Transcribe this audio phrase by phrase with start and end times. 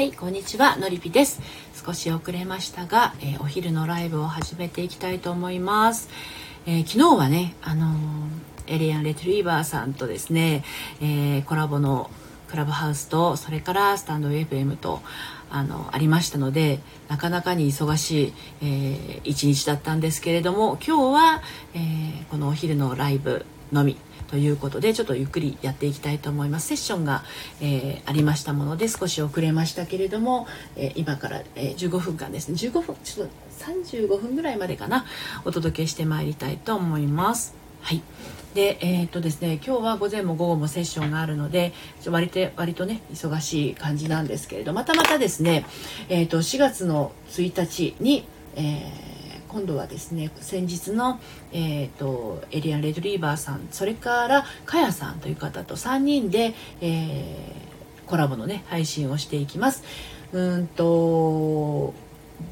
[0.00, 1.42] はいこんにちはのりぴです。
[1.84, 6.08] 少し遅れましたが、えー、お昼のライブを始めていきたいと思います、
[6.64, 10.64] えー、昨日はねあのー、エリアン・レトリーバーさんとですね、
[11.02, 12.10] えコラボの
[12.48, 15.02] クラブハウスとそれからスタンド FM と
[15.50, 18.32] あのありましたのでなかなかに忙しい、
[18.62, 21.42] えー、一日だったんですけれども今日は、
[21.74, 23.96] えー、このお昼のライブのみ
[24.30, 26.68] ということでちょっとゆっくりやっていきたいと思います。
[26.68, 27.24] セッションが、
[27.60, 30.46] えー、ありましたもので少し遅れましたけれども、
[30.76, 32.54] えー、今から、えー、15分間ですね。
[32.54, 35.04] 15分ちょっと35分ぐらいまでかな。
[35.44, 37.54] お届けしてまいりたいと思います。
[37.80, 38.02] はい。
[38.54, 41.72] でえー、っとですね今日は午前も午後もセッションがあるので
[42.06, 45.64] 割と割とね忙しい感じなんですけれどまたまたですね、
[46.08, 48.24] えー、っと4月の1日に、
[48.56, 49.19] えー
[49.52, 51.20] 今度はですね先日の、
[51.52, 59.82] えーと、エリアン・レドリーバーさんそれからかやさんという方と3人で、えー、コラボのね配信をしていきます。
[60.32, 61.92] うんと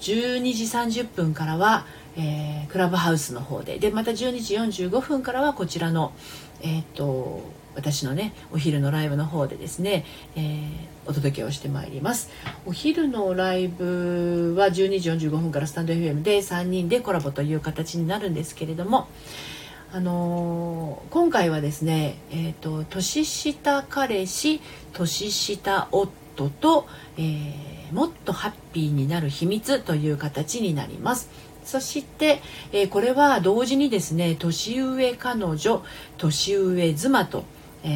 [0.00, 1.86] 12時30分からは、
[2.16, 6.12] えー、クラブハウスの方ででまた12時45分からはこちらの、
[6.60, 10.04] えーと私のねお昼のライブの方でですね、
[10.36, 10.64] えー、
[11.06, 12.30] お届けをしてまいります。
[12.66, 19.08] お昼のライブは12時45分からスタンド FM で3人でコラボという形になるんですけれども
[19.94, 24.62] あのー、今回はですね、えーと、年下彼氏
[24.94, 26.86] 年下夫と、
[27.18, 31.28] えー、もっとハッピーになる秘密という形になります。
[31.62, 32.40] そして、
[32.72, 35.84] えー、これは同時にですね年上彼女
[36.16, 37.44] 年上妻と
[37.84, 37.88] え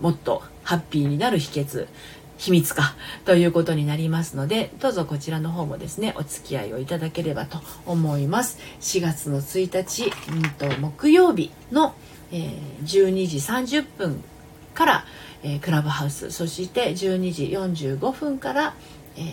[0.00, 1.86] ー、もっとハッピーになる秘訣
[2.38, 8.58] 秘密かということになりますのでどうぞこちらの方もですねお付き合いをいただければと思います。
[8.80, 11.94] 4月の1日、うんと、木曜日の、
[12.30, 14.22] えー、12時30分
[14.74, 15.04] から、
[15.42, 18.74] えー、クラブハウスそして12時45分から
[19.16, 19.30] えー、っ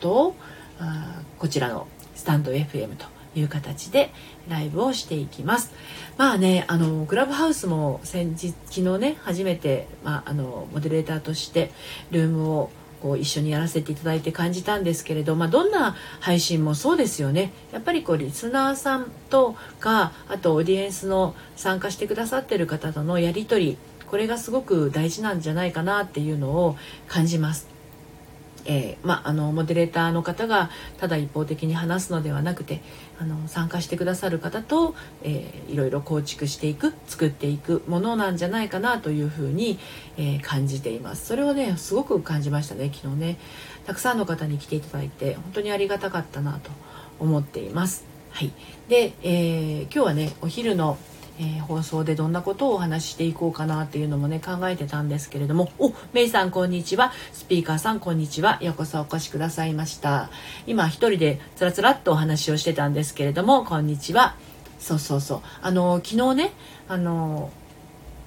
[0.00, 0.34] と
[0.78, 4.10] あこちらのスタンド FM という形で
[4.48, 5.72] ライブをしていきます。
[6.16, 11.72] まあね、あのクラブハウスも先日昨日ね初めて、まあ、あのモデレーターとして
[12.10, 12.70] ルームを
[13.04, 27.73] こう一緒にやらせていただいて感じたんですけれど、まあ、どんな配信もそうですよねやっぱりこうリスナーさんとかあとオーディエンスの参加してくださってる方とのやり取りこれがすごく大事なんじゃないかなっていうのを感じます。
[28.66, 32.80] えー、まあ、あのモデレーターの方がただ一方的に話すのではなくて
[33.18, 39.78] あの参加してくださる方と、えー、いろいろ構築していく作っていくものなんじゃないかなというふうに、
[40.16, 41.26] えー、感じています。
[41.26, 43.38] それをねすごく感じましたね昨日ね。
[43.86, 46.70] たくさんの方に来ていただいて本当にありがたかったなと
[47.20, 48.04] 思っています。
[48.30, 48.52] はい。
[48.88, 50.98] で、えー、今日はねお昼の
[51.38, 55.70] えー、放送でどんなことをお話ししていこうかなっていうのもね考えてたんですけれども。
[55.78, 57.12] おメイさんこんにちは。
[57.32, 58.58] スピーカーさんこんにちは。
[58.62, 60.30] ようこそお越しくださいました。
[60.66, 63.64] 今一人でつらつらっとお話をしてたんですけれども。
[63.64, 64.36] こんにちは。
[64.78, 65.40] そうそうそう。
[65.62, 66.52] あの昨日ね
[66.88, 67.50] あの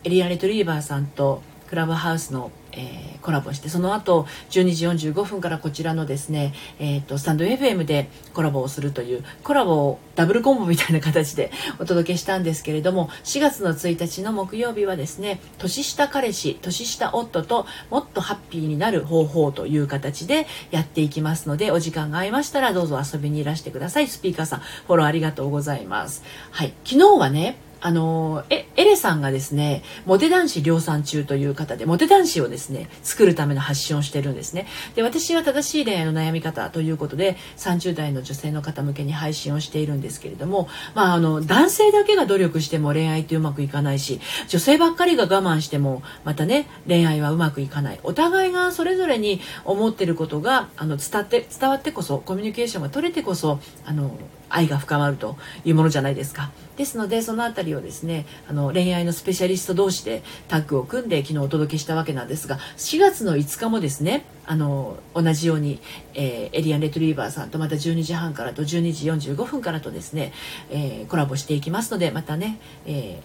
[0.03, 24.07] エリア・レトリーバーさんとクラブハウスのえー、コラボしてその後12時45分からこちらのですね、えーと、スタンド FM でコラボをするというコラボをダブルコンボみたいな形でお届けしたんですけれども4月の1日の木曜日はですね年下彼氏年下夫ともっとハッピーになる方法という形でやっていきますのでお時間が合いましたらどうぞ遊びにいらしてください。
[24.07, 26.23] スピーカーさんフォローありがとうございます。
[26.51, 26.73] はい。
[26.83, 54.17] 昨日はねあのえエレさんがですねモテ男子量産中という方でモテ男子をですね作るための発信をしてるんですねで私は正しい恋愛の悩み方ということで30代の女性の方向けに配信をしているんですけれども、まあ、あの男性だけが努力しても恋愛ってうまくいかないし女性ばっかりが我慢してもまたね恋愛はうまくいかないお互いがそれぞれに思ってることがあの伝って伝わってこそコミュニケーションが取れてこそあの
[54.49, 56.51] 愛が深まるというものじゃないですか。
[56.77, 65.79] ですのでその辺りをですねあの恋愛のスペシャリスト同士でタッグを組んで昨日お届けしたわけなんですが4月の5日もですねあの同じように、
[66.13, 70.31] えー、エリアン・レトリーバーさんとまた12時半からと12時45分からとですね、
[70.69, 73.21] えー、コラボしていきますのでまたね、え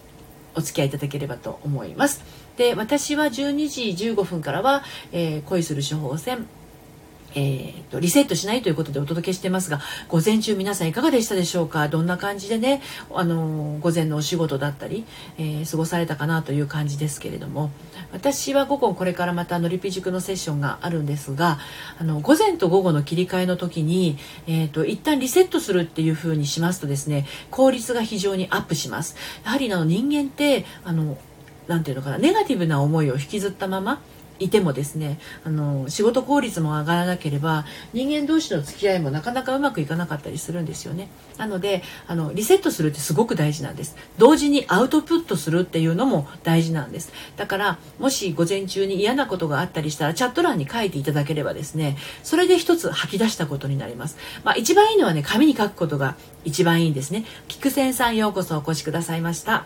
[0.55, 2.23] ー、お付き合いいただければと思います。
[2.57, 6.45] で私は12時15分からは、え恋する処方箋
[7.35, 11.87] えーと、リセットしないということでお届けしてますが午前中皆さんいかがでしたでしょうか？
[11.87, 12.81] どんな感じでね、
[13.13, 15.05] あのー、午前のお仕事だったり、
[15.37, 17.71] えー、過ごされたかなという感じですけれども。
[18.11, 21.57] 私は午後これからまたのりぴ塾のセッションがあるんですが
[21.99, 29.15] あの午前と午後の切り替えの時に、えーと、一旦リセットするっていう風にしますとですね効率が非常にアップします。
[29.43, 31.17] やはりあの人間ってあの
[31.67, 33.99] なていうのかなネガティブな思いを引きずったまま
[34.39, 41.07] いてもですねあの仕事効率も上がらなければ人間同士の付き合いもなかなかうまくいかなかったりするんですよね。
[41.37, 43.95] なのであのリセットするってすごく大事なんです。
[44.17, 47.11] 同時にアウトプットするっていうのも大事なんです。
[47.37, 54.17] だからもし午前中に嫌なことがあったりしたらチャット欄に書いていただければですねそれで一つ吐き出したことになります。
[54.43, 57.25] まあ一番いいのはね紙に書くことが一番いいんですね。
[57.47, 59.65] 菊泉さんようこそお越しくださいました。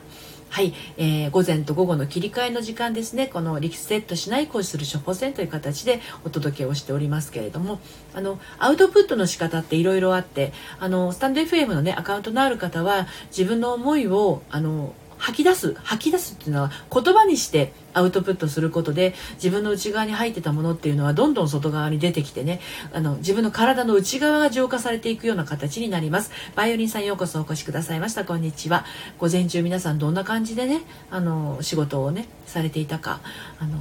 [0.49, 3.27] はい、えー、午前と午後の切り替えの時間ですね。
[3.27, 7.79] このリセットしない行使する処方箋という形でお届けをしておりますけれども。
[8.13, 22.59] あのアウトプットの仕方っていろいろあってあのスタンド FM のねアカウントのある方は自分の思いをあの吐き出す吐き出すっていうのは言葉にしてアウトプットすることで自分の内側に入ってたものっていうのはどんどん外側に出てきてね
[22.93, 26.31] あの自分の体の内側が浄化されていくような形になります。
[26.55, 28.25] バイオリンさんようこそお越しくださいました。
[28.25, 28.85] こんにちは。
[29.17, 33.21] 午前中皆さんどんな感じでねあの仕事をねされていたか
[33.59, 33.79] あの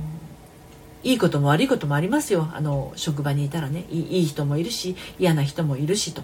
[1.02, 2.48] いいことも悪いこともありますよ。
[2.54, 6.22] あの職場にいたらねいい人もいるし嫌な人もいるしと。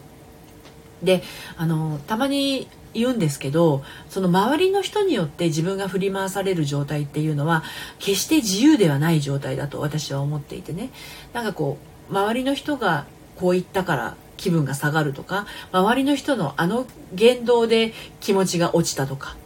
[1.03, 1.23] で
[1.57, 7.63] あのたまに言うんですけどその周りの人によって自分が振り回される状態っていうのは
[7.99, 10.91] 決して自由ではない状態だと私は思っていてね。
[11.33, 11.79] なんかこ
[12.11, 13.07] う周りの人が
[13.37, 19.37] こう言ったから気分が下がるとか周りの人のあの言動で気持ちが落ちたとか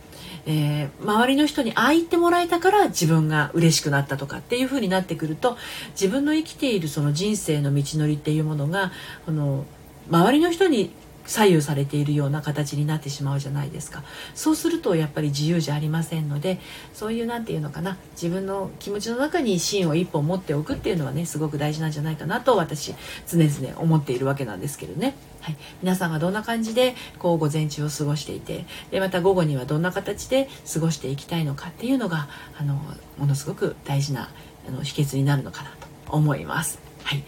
[0.47, 5.59] えー、周りの人にああ言ってもらえたから自分が嬉しくなったとかっていう風になってくると
[5.91, 8.93] 自分の生きているその人生の道のりっていうものが
[9.27, 9.65] この
[10.09, 10.93] 周りの人に
[11.27, 14.03] 左右されているような形になってしまうじゃないですか。
[14.35, 16.59] そうするとやっぱり自由じゃありませんので
[16.95, 22.95] そういう何て言うのかな自分の気持ちの中に芯を一本持っておくっていうのはねすごく大事なんじゃないかなと私
[23.27, 32.29] 常々思っているわけなんですけどね、はい、皆さんがどんな感じでこう午前中を過ごしていてでまた午後にはどんな形で過ごしていきたいのかっていうのが
[32.59, 32.81] あの
[33.19, 34.31] ものすごく大事な
[34.69, 36.79] あの秘訣になるのかなと思います。
[37.05, 37.23] はい、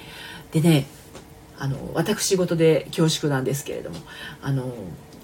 [0.52, 0.86] でね
[1.58, 3.96] あの私事で恐縮なんですけれども
[4.42, 4.72] あの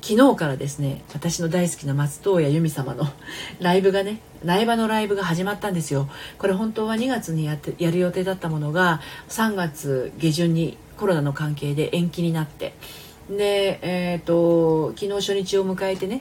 [0.03, 3.07] 昨日からですね私の大好きな松任谷由実様の
[3.61, 6.11] ライブがね苗場のライブが始まったんですよ。
[6.39, 9.01] これ本当は2月にやってやる予定だったものが
[9.31, 12.75] 3月下旬にコロナの関係で延期になって。
[13.31, 16.21] でえっ、ー、と昨日初日を迎えてね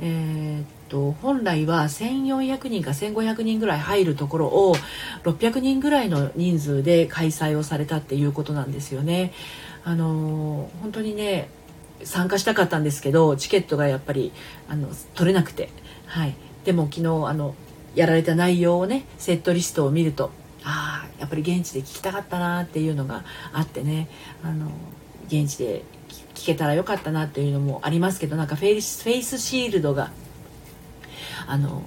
[0.00, 4.74] えーと本来は1400人か1500人ぐらい入るところを
[5.24, 9.32] 600人ぐらいの人数で開催をされたっていうことなんですよね。
[9.84, 11.48] あの本当にね
[12.04, 14.32] 参加したかったんですけどチケットがやっぱり
[14.68, 15.70] あの取れなくて、
[16.06, 16.34] はい、
[16.64, 17.54] でも昨日あの
[17.94, 20.30] やられた内容をねセットリストを見ると
[20.62, 23.24] ああやっぱり現地で聞きたかったなっていうのが
[23.54, 24.08] あってね。
[24.44, 24.70] あの
[25.28, 25.82] 現地で
[26.34, 30.10] 聞けたらよかったなっていうのもありますけどなんかフェイスフェイスシールドが
[31.46, 31.82] あの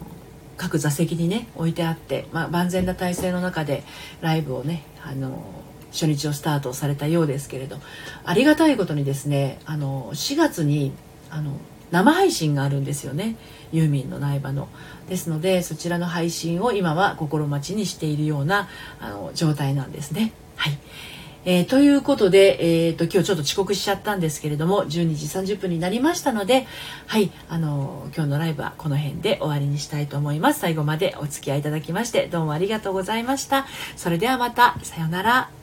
[0.57, 3.83] 各座席にね置いてあって、まあ、万全な体制の中で
[4.21, 5.43] ライブをねあの
[5.91, 7.77] 初日をスタートされたようですけれど
[8.25, 10.93] ありがたいことにですねあの4月に
[11.29, 11.57] あの
[11.91, 13.35] 生配信があるんですよね
[13.71, 14.67] ユーミンの苗場の。
[15.07, 18.69] ですのでそちらの配信を今は心待ちにしているような
[18.99, 20.33] あの状態なんですね。
[20.55, 20.77] はい
[21.45, 26.65] えー、ということで、えーと、今日ちょっと遅刻しちゃったんですけれども12時30分になりましたので
[27.05, 30.59] はいあの今日のライブはこの辺で終わりにしたいと思います。
[30.59, 33.67] 最後までお付き合いいただきましてどうもありがとうございました。
[33.95, 35.54] それではまたさようなら。